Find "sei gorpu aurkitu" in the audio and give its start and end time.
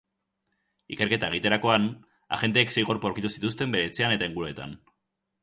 2.77-3.33